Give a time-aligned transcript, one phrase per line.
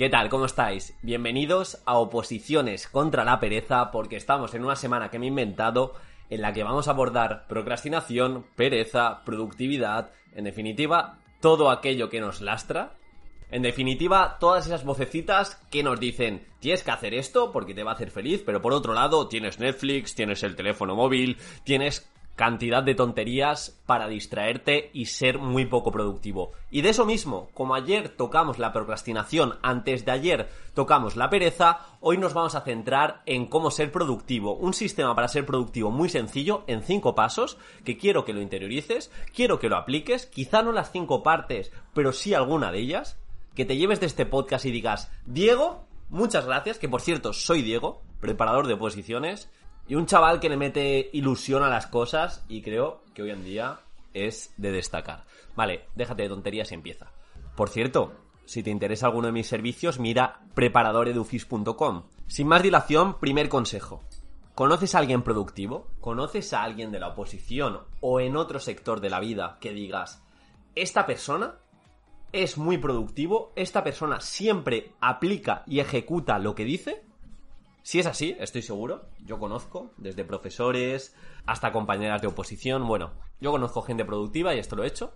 [0.00, 0.30] ¿Qué tal?
[0.30, 0.96] ¿Cómo estáis?
[1.02, 5.92] Bienvenidos a Oposiciones contra la Pereza porque estamos en una semana que me he inventado
[6.30, 12.40] en la que vamos a abordar procrastinación, pereza, productividad, en definitiva, todo aquello que nos
[12.40, 12.94] lastra.
[13.50, 17.90] En definitiva, todas esas vocecitas que nos dicen, tienes que hacer esto porque te va
[17.90, 22.09] a hacer feliz, pero por otro lado, tienes Netflix, tienes el teléfono móvil, tienes
[22.40, 26.52] cantidad de tonterías para distraerte y ser muy poco productivo.
[26.70, 31.80] Y de eso mismo, como ayer tocamos la procrastinación, antes de ayer tocamos la pereza,
[32.00, 34.54] hoy nos vamos a centrar en cómo ser productivo.
[34.54, 39.10] Un sistema para ser productivo muy sencillo, en cinco pasos, que quiero que lo interiorices,
[39.34, 43.18] quiero que lo apliques, quizá no las cinco partes, pero sí alguna de ellas,
[43.54, 47.60] que te lleves de este podcast y digas, Diego, muchas gracias, que por cierto soy
[47.60, 49.50] Diego, preparador de oposiciones,
[49.90, 53.42] y un chaval que le mete ilusión a las cosas y creo que hoy en
[53.42, 53.80] día
[54.14, 55.24] es de destacar.
[55.56, 57.10] Vale, déjate de tonterías y empieza.
[57.56, 58.12] Por cierto,
[58.44, 62.04] si te interesa alguno de mis servicios, mira preparadoredufis.com.
[62.28, 64.04] Sin más dilación, primer consejo.
[64.54, 65.88] ¿Conoces a alguien productivo?
[66.00, 70.22] ¿Conoces a alguien de la oposición o en otro sector de la vida que digas,
[70.76, 71.56] esta persona
[72.30, 77.09] es muy productivo, esta persona siempre aplica y ejecuta lo que dice?
[77.82, 83.50] Si es así, estoy seguro, yo conozco, desde profesores hasta compañeras de oposición, bueno, yo
[83.50, 85.14] conozco gente productiva y esto lo he hecho.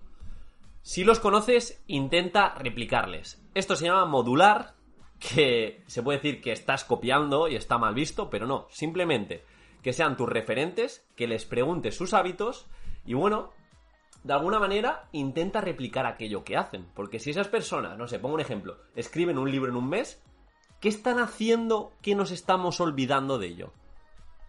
[0.83, 3.43] Si los conoces, intenta replicarles.
[3.55, 4.75] Esto se llama modular,
[5.19, 9.45] que se puede decir que estás copiando y está mal visto, pero no, simplemente
[9.83, 12.67] que sean tus referentes, que les preguntes sus hábitos
[13.05, 13.53] y bueno,
[14.23, 18.35] de alguna manera intenta replicar aquello que hacen, porque si esas personas, no sé, pongo
[18.35, 20.23] un ejemplo, escriben un libro en un mes,
[20.85, 23.73] ¿Qué están haciendo que nos estamos olvidando de ello?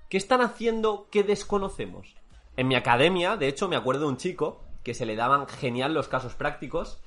[0.09, 2.13] ¿Qué están haciendo que desconocemos?
[2.57, 5.93] En mi academia, de hecho, me acuerdo de un chico que se le daban genial
[5.93, 6.99] los casos prácticos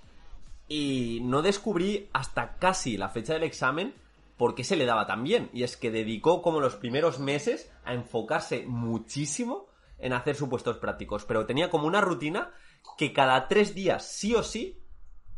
[0.67, 3.95] y no descubrí hasta casi la fecha del examen
[4.39, 5.51] por qué se le daba tan bien.
[5.53, 9.67] Y es que dedicó como los primeros meses a enfocarse muchísimo
[9.99, 12.55] en hacer supuestos prácticos, pero tenía como una rutina
[12.97, 14.81] que cada tres días, sí o sí,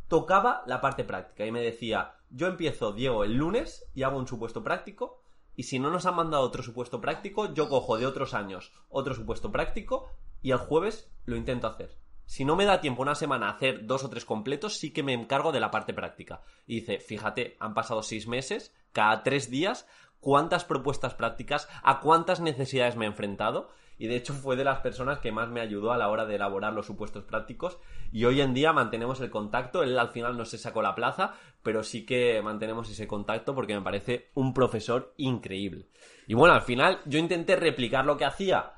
[0.07, 4.27] tocaba la parte práctica y me decía, yo empiezo, Diego, el lunes y hago un
[4.27, 5.23] supuesto práctico.
[5.57, 9.15] Y si no nos han mandado otro supuesto práctico, yo cojo de otros años otro
[9.15, 10.09] supuesto práctico
[10.41, 11.99] y el jueves lo intento hacer.
[12.25, 15.03] Si no me da tiempo una semana a hacer dos o tres completos, sí que
[15.03, 16.43] me encargo de la parte práctica.
[16.67, 19.89] Y dice, fíjate, han pasado seis meses, cada tres días,
[20.21, 23.69] cuántas propuestas prácticas, a cuántas necesidades me he enfrentado
[24.01, 26.37] y de hecho fue de las personas que más me ayudó a la hora de
[26.37, 27.79] elaborar los supuestos prácticos
[28.11, 31.35] y hoy en día mantenemos el contacto, él al final no se sacó la plaza,
[31.63, 35.91] pero sí que mantenemos ese contacto porque me parece un profesor increíble.
[36.27, 38.73] Y bueno, al final yo intenté replicar lo que hacía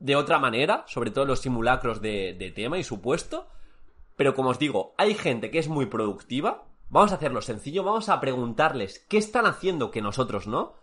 [0.00, 3.46] de otra manera, sobre todo los simulacros de, de tema y supuesto,
[4.16, 8.08] pero como os digo, hay gente que es muy productiva, vamos a hacerlo sencillo, vamos
[8.08, 10.74] a preguntarles qué están haciendo que nosotros no,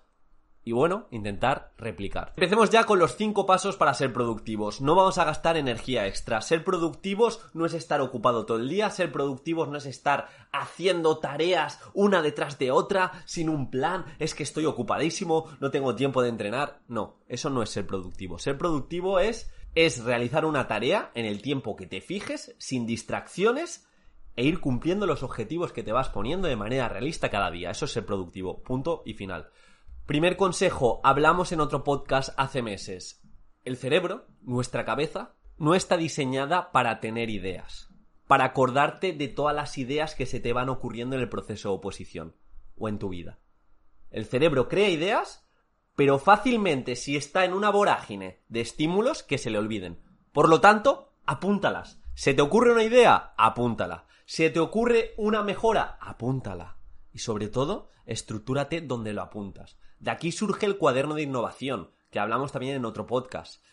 [0.68, 2.34] y bueno, intentar replicar.
[2.36, 4.82] Empecemos ya con los cinco pasos para ser productivos.
[4.82, 6.42] No vamos a gastar energía extra.
[6.42, 11.20] Ser productivos no es estar ocupado todo el día, ser productivos no es estar haciendo
[11.20, 16.22] tareas una detrás de otra sin un plan, es que estoy ocupadísimo, no tengo tiempo
[16.22, 16.82] de entrenar.
[16.90, 18.38] No, eso no es ser productivo.
[18.38, 23.88] Ser productivo es es realizar una tarea en el tiempo que te fijes, sin distracciones
[24.36, 27.72] e ir cumpliendo los objetivos que te vas poniendo de manera realista cada día.
[27.72, 28.62] Eso es ser productivo.
[28.64, 29.50] Punto y final.
[30.08, 33.22] Primer consejo, hablamos en otro podcast hace meses.
[33.66, 37.90] El cerebro, nuestra cabeza, no está diseñada para tener ideas,
[38.26, 41.76] para acordarte de todas las ideas que se te van ocurriendo en el proceso de
[41.76, 42.38] oposición
[42.78, 43.40] o en tu vida.
[44.10, 45.46] El cerebro crea ideas,
[45.98, 50.00] pero fácilmente si está en una vorágine de estímulos que se le olviden.
[50.32, 52.00] Por lo tanto, apúntalas.
[52.14, 53.34] ¿Se te ocurre una idea?
[53.36, 54.06] Apúntala.
[54.26, 55.98] ¿Se te ocurre una mejora?
[56.00, 56.78] Apúntala.
[57.12, 59.78] Y sobre todo, estructúrate donde lo apuntas.
[60.00, 63.64] De aquí surge el cuaderno de innovación, que hablamos también en otro podcast.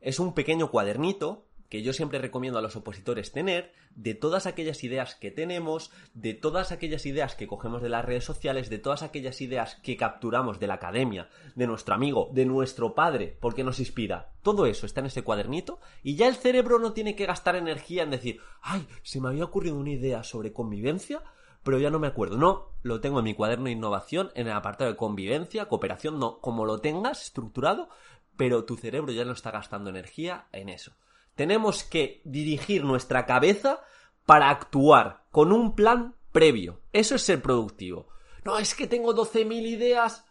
[0.00, 4.84] Es un pequeño cuadernito que yo siempre recomiendo a los opositores tener de todas aquellas
[4.84, 9.02] ideas que tenemos, de todas aquellas ideas que cogemos de las redes sociales, de todas
[9.02, 13.80] aquellas ideas que capturamos de la academia, de nuestro amigo, de nuestro padre, porque nos
[13.80, 14.32] inspira.
[14.42, 18.02] Todo eso está en ese cuadernito y ya el cerebro no tiene que gastar energía
[18.02, 21.22] en decir, ay, se me había ocurrido una idea sobre convivencia,
[21.66, 22.38] pero ya no me acuerdo.
[22.38, 26.40] No, lo tengo en mi cuaderno de innovación, en el apartado de convivencia, cooperación, no,
[26.40, 27.88] como lo tengas estructurado,
[28.36, 30.92] pero tu cerebro ya no está gastando energía en eso.
[31.34, 33.80] Tenemos que dirigir nuestra cabeza
[34.24, 36.82] para actuar con un plan previo.
[36.92, 38.10] Eso es ser productivo.
[38.44, 40.24] No, es que tengo 12.000 ideas.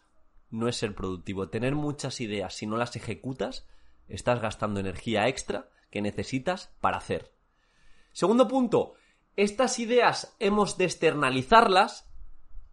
[0.51, 1.49] No es ser productivo.
[1.49, 3.67] Tener muchas ideas, si no las ejecutas,
[4.07, 7.33] estás gastando energía extra que necesitas para hacer.
[8.13, 8.93] Segundo punto,
[9.35, 12.09] estas ideas hemos de externalizarlas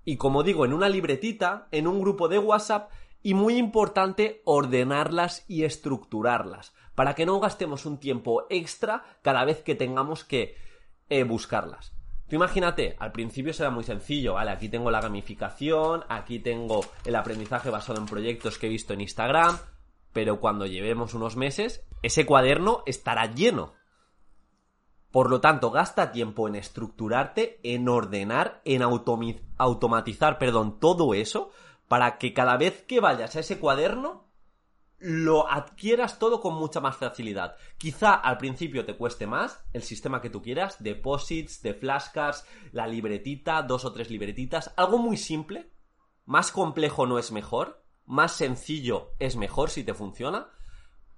[0.05, 2.91] y como digo, en una libretita, en un grupo de WhatsApp
[3.23, 9.63] y muy importante, ordenarlas y estructurarlas para que no gastemos un tiempo extra cada vez
[9.63, 10.57] que tengamos que
[11.09, 11.95] eh, buscarlas.
[12.29, 14.51] Tú imagínate, al principio será muy sencillo, ¿vale?
[14.51, 19.03] Aquí tengo la gamificación, aquí tengo el aprendizaje basado en proyectos que he visto en
[19.03, 19.59] Instagram,
[20.13, 23.75] pero cuando llevemos unos meses, ese cuaderno estará lleno.
[25.13, 31.51] Por lo tanto, gasta tiempo en estructurarte, en ordenar, en automatizar, perdón, todo eso,
[31.87, 34.33] para que cada vez que vayas a ese cuaderno,
[34.99, 37.57] lo adquieras todo con mucha más facilidad.
[37.77, 42.87] Quizá al principio te cueste más el sistema que tú quieras, deposits, de flashcards, la
[42.87, 45.73] libretita, dos o tres libretitas, algo muy simple.
[46.25, 50.49] Más complejo no es mejor, más sencillo es mejor si te funciona.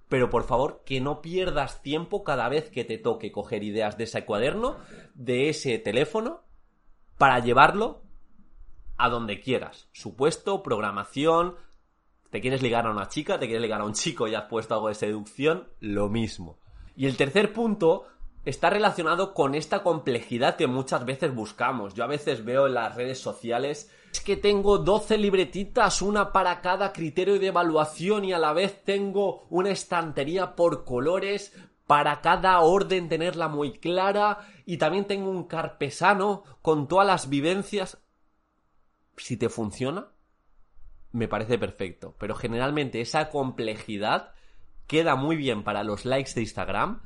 [0.07, 4.03] Pero por favor, que no pierdas tiempo cada vez que te toque coger ideas de
[4.03, 4.77] ese cuaderno,
[5.15, 6.43] de ese teléfono,
[7.17, 8.01] para llevarlo
[8.97, 9.89] a donde quieras.
[9.91, 11.55] Supuesto, programación,
[12.29, 14.75] te quieres ligar a una chica, te quieres ligar a un chico y has puesto
[14.75, 16.59] algo de seducción, lo mismo.
[16.95, 18.05] Y el tercer punto
[18.45, 21.93] está relacionado con esta complejidad que muchas veces buscamos.
[21.93, 26.61] Yo a veces veo en las redes sociales es que tengo 12 libretitas, una para
[26.61, 31.53] cada criterio de evaluación y a la vez tengo una estantería por colores
[31.85, 38.01] para cada orden tenerla muy clara y también tengo un carpesano con todas las vivencias.
[39.17, 40.07] Si te funciona,
[41.11, 42.15] me parece perfecto.
[42.17, 44.31] Pero generalmente esa complejidad
[44.87, 47.01] queda muy bien para los likes de Instagram,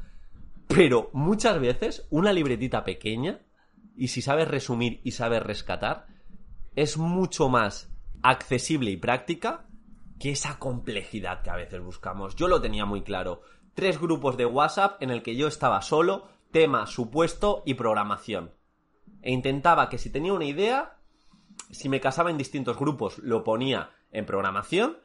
[0.67, 3.41] pero muchas veces una libretita pequeña,
[3.95, 6.18] y si sabes resumir y sabes rescatar,
[6.75, 9.65] es mucho más accesible y práctica
[10.19, 12.35] que esa complejidad que a veces buscamos.
[12.35, 13.41] Yo lo tenía muy claro.
[13.73, 18.51] Tres grupos de WhatsApp en el que yo estaba solo, tema, supuesto y programación.
[19.21, 20.97] E intentaba que si tenía una idea,
[21.71, 24.97] si me casaba en distintos grupos, lo ponía en programación,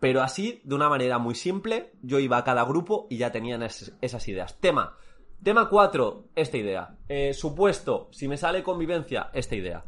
[0.00, 3.62] pero así, de una manera muy simple, yo iba a cada grupo y ya tenían
[3.62, 4.58] esas ideas.
[4.58, 4.96] Tema.
[5.42, 6.98] Tema 4, esta idea.
[7.08, 9.84] Eh, supuesto, si me sale convivencia, esta idea.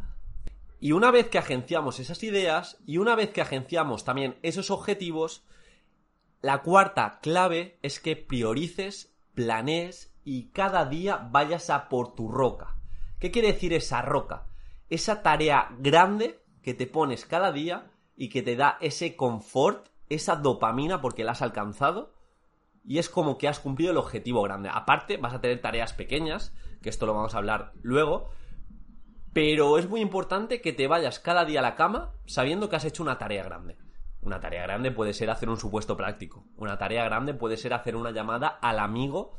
[0.83, 5.45] Y una vez que agenciamos esas ideas y una vez que agenciamos también esos objetivos,
[6.41, 12.75] la cuarta clave es que priorices, planees y cada día vayas a por tu roca.
[13.21, 14.49] ¿Qué quiere decir esa roca?
[14.91, 20.35] Esa tarea grande que te pones cada día y que te da ese confort, esa
[20.35, 22.13] dopamina porque la has alcanzado
[22.85, 24.69] y es como que has cumplido el objetivo grande.
[24.69, 26.53] Aparte, vas a tener tareas pequeñas,
[26.83, 28.31] que esto lo vamos a hablar luego,
[29.33, 32.85] pero es muy importante que te vayas cada día a la cama sabiendo que has
[32.85, 33.79] hecho una tarea grande.
[34.21, 36.45] Una tarea grande puede ser hacer un supuesto práctico.
[36.57, 39.39] Una tarea grande puede ser hacer una llamada al amigo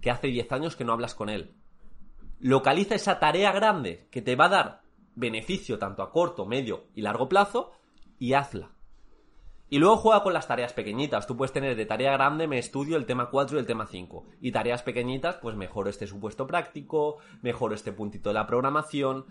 [0.00, 1.54] que hace 10 años que no hablas con él.
[2.38, 4.82] Localiza esa tarea grande que te va a dar
[5.14, 7.72] beneficio tanto a corto, medio y largo plazo
[8.18, 8.70] y hazla.
[9.72, 11.26] Y luego juega con las tareas pequeñitas.
[11.26, 14.26] Tú puedes tener de tarea grande, me estudio el tema 4 y el tema 5.
[14.42, 19.24] Y tareas pequeñitas, pues mejoro este supuesto práctico, mejoro este puntito de la programación.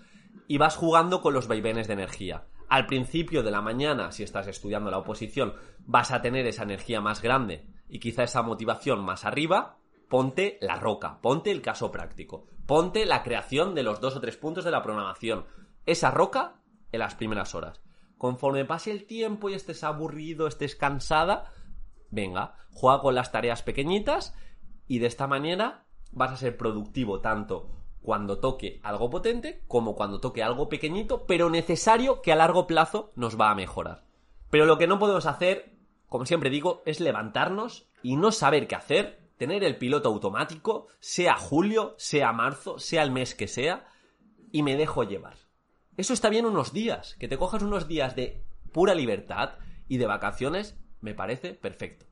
[0.48, 2.48] Y vas jugando con los vaivenes de energía.
[2.70, 5.54] Al principio de la mañana, si estás estudiando la oposición,
[5.86, 9.78] vas a tener esa energía más grande y quizá esa motivación más arriba.
[10.10, 14.38] Ponte la roca, ponte el caso práctico, ponte la creación de los dos o tres
[14.38, 15.46] puntos de la programación.
[15.86, 16.56] Esa roca
[16.92, 17.80] en las primeras horas
[18.22, 21.52] conforme pase el tiempo y estés aburrido, estés cansada,
[22.12, 24.36] venga, juega con las tareas pequeñitas
[24.88, 27.72] y de esta manera vas a ser productivo tanto
[28.04, 33.12] cuando toque algo potente como cuando toque algo pequeñito, pero necesario que a largo plazo
[33.16, 34.04] nos va a mejorar.
[34.52, 38.76] Pero lo que no podemos hacer, como siempre digo, es levantarnos y no saber qué
[38.76, 43.88] hacer, tener el piloto automático, sea julio, sea marzo, sea el mes que sea,
[44.52, 45.38] y me dejo llevar.
[46.02, 47.16] Eso está bien unos días.
[47.20, 48.42] Que te cojas unos días de
[48.72, 52.08] pura libertad y de vacaciones, me parece perfecto.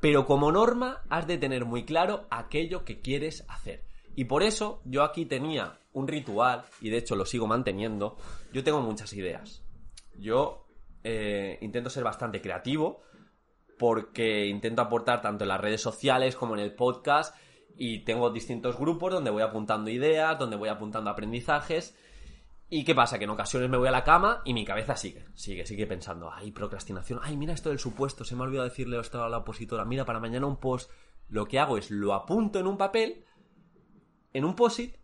[0.00, 3.84] Pero como norma, has de tener muy claro aquello que quieres hacer.
[4.14, 8.16] Y por eso yo aquí tenía un ritual, y de hecho lo sigo manteniendo.
[8.52, 9.64] Yo tengo muchas ideas.
[10.16, 10.68] Yo
[11.02, 13.02] eh, intento ser bastante creativo
[13.76, 17.36] porque intento aportar tanto en las redes sociales como en el podcast
[17.76, 21.96] y tengo distintos grupos donde voy apuntando ideas, donde voy apuntando aprendizajes
[22.70, 23.18] ¿Y qué pasa?
[23.18, 26.32] Que en ocasiones me voy a la cama y mi cabeza sigue, sigue, sigue pensando,
[26.32, 29.38] ay, procrastinación, ay, mira esto del supuesto, se me ha olvidado decirle esto a la
[29.38, 30.90] opositora, mira, para mañana un post.
[31.28, 33.24] Lo que hago es lo apunto en un papel,
[34.32, 34.96] en un post-it,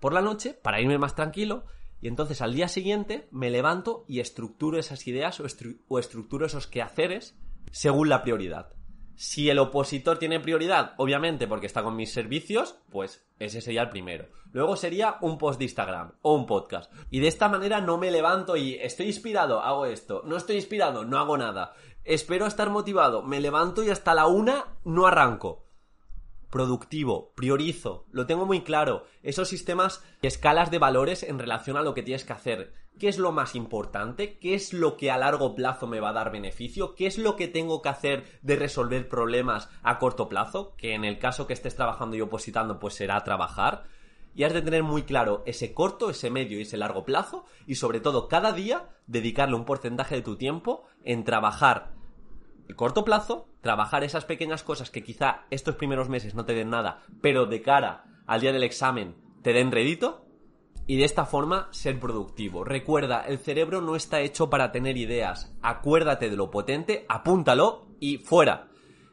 [0.00, 1.64] por la noche, para irme más tranquilo,
[2.00, 5.46] y entonces al día siguiente me levanto y estructuro esas ideas o,
[5.88, 7.38] o estructuro esos quehaceres
[7.72, 8.74] según la prioridad.
[9.16, 13.88] Si el opositor tiene prioridad, obviamente porque está con mis servicios, pues ese sería el
[13.88, 14.26] primero.
[14.52, 16.92] Luego sería un post de Instagram o un podcast.
[17.10, 20.22] Y de esta manera no me levanto y estoy inspirado, hago esto.
[20.24, 21.74] No estoy inspirado, no hago nada.
[22.04, 25.65] Espero estar motivado, me levanto y hasta la una no arranco
[26.50, 29.04] productivo, priorizo, lo tengo muy claro.
[29.22, 32.72] Esos sistemas y escalas de valores en relación a lo que tienes que hacer.
[32.98, 34.38] ¿Qué es lo más importante?
[34.38, 36.94] ¿Qué es lo que a largo plazo me va a dar beneficio?
[36.94, 40.74] ¿Qué es lo que tengo que hacer de resolver problemas a corto plazo?
[40.78, 43.84] Que en el caso que estés trabajando y opositando, pues será trabajar.
[44.34, 47.44] Y has de tener muy claro ese corto, ese medio y ese largo plazo.
[47.66, 51.95] Y sobre todo, cada día dedicarle un porcentaje de tu tiempo en trabajar
[52.68, 56.70] el corto plazo, trabajar esas pequeñas cosas que quizá estos primeros meses no te den
[56.70, 60.26] nada, pero de cara al día del examen te den redito,
[60.86, 62.64] y de esta forma ser productivo.
[62.64, 65.52] Recuerda, el cerebro no está hecho para tener ideas.
[65.62, 68.68] Acuérdate de lo potente, apúntalo y fuera.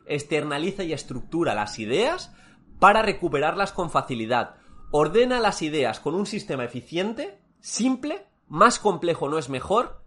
[0.06, 2.36] Externaliza y estructura las ideas
[2.80, 4.56] para recuperarlas con facilidad.
[4.92, 10.03] Ordena las ideas con un sistema eficiente, simple, más complejo no es mejor,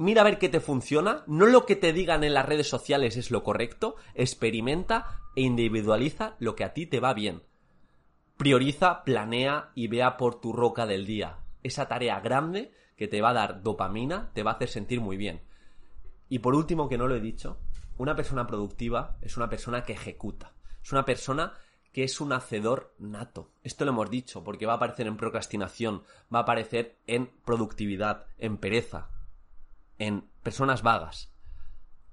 [0.00, 3.18] mira a ver qué te funciona, no lo que te digan en las redes sociales
[3.18, 7.42] es lo correcto, experimenta e individualiza lo que a ti te va bien.
[8.38, 11.40] Prioriza, planea y vea por tu roca del día.
[11.62, 15.18] Esa tarea grande que te va a dar dopamina, te va a hacer sentir muy
[15.18, 15.42] bien.
[16.30, 17.58] Y por último, que no lo he dicho,
[17.98, 20.54] una persona productiva es una persona que ejecuta.
[20.82, 21.52] Es una persona
[21.92, 23.50] que es un hacedor nato.
[23.62, 26.04] Esto lo hemos dicho, porque va a aparecer en procrastinación,
[26.34, 29.10] va a aparecer en productividad, en pereza,
[30.00, 31.30] en personas vagas.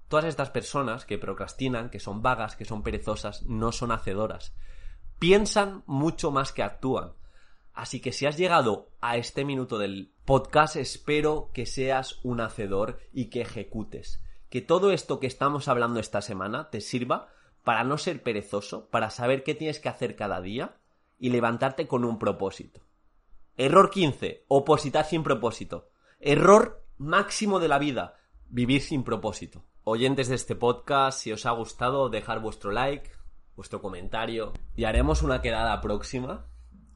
[0.10, 4.54] Todas estas personas que procrastinan, que son vagas, que son perezosas, no son hacedoras.
[5.18, 7.14] Piensan mucho más que actúan.
[7.74, 13.00] Así que si has llegado a este minuto del podcast, espero que seas un hacedor
[13.14, 14.22] y que ejecutes.
[14.50, 17.30] Que todo esto que estamos hablando esta semana te sirva
[17.64, 20.78] para no ser perezoso, para saber qué tienes que hacer cada día
[21.20, 22.82] y levantarte con un propósito.
[23.56, 24.46] Error 15.
[24.48, 25.90] Opositar sin propósito.
[26.20, 28.16] Error máximo de la vida,
[28.50, 29.64] vivir sin propósito.
[29.84, 33.12] Oyentes de este podcast, si os ha gustado, dejar vuestro like,
[33.56, 36.46] vuestro comentario y haremos una quedada próxima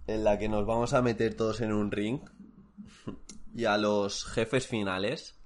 [0.07, 2.21] en la que nos vamos a meter todos en un ring
[3.55, 5.39] y a los jefes finales,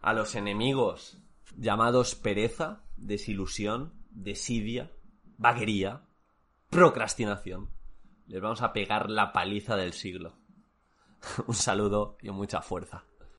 [0.00, 1.18] a los enemigos
[1.56, 4.90] llamados pereza, desilusión, desidia,
[5.36, 6.02] vaguería,
[6.70, 7.70] procrastinación.
[8.26, 10.36] Les vamos a pegar la paliza del siglo.
[11.46, 13.04] un saludo y mucha fuerza.